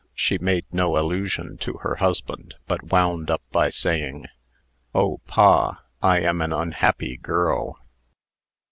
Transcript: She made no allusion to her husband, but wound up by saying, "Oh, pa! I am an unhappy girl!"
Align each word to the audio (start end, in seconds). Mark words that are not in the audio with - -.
She 0.15 0.39
made 0.39 0.65
no 0.71 0.97
allusion 0.97 1.57
to 1.57 1.73
her 1.83 1.97
husband, 1.97 2.55
but 2.65 2.85
wound 2.85 3.29
up 3.29 3.43
by 3.51 3.69
saying, 3.69 4.25
"Oh, 4.95 5.19
pa! 5.27 5.83
I 6.01 6.21
am 6.21 6.41
an 6.41 6.51
unhappy 6.51 7.17
girl!" 7.17 7.79